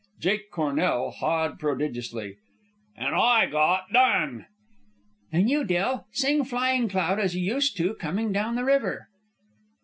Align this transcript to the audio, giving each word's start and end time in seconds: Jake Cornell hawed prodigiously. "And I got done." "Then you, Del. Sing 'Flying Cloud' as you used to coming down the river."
Jake 0.19 0.49
Cornell 0.49 1.11
hawed 1.11 1.59
prodigiously. 1.59 2.37
"And 2.97 3.13
I 3.13 3.45
got 3.45 3.93
done." 3.93 4.47
"Then 5.31 5.47
you, 5.47 5.63
Del. 5.63 6.07
Sing 6.11 6.43
'Flying 6.43 6.89
Cloud' 6.89 7.19
as 7.19 7.35
you 7.35 7.43
used 7.53 7.77
to 7.77 7.93
coming 7.93 8.31
down 8.31 8.55
the 8.55 8.65
river." 8.65 9.09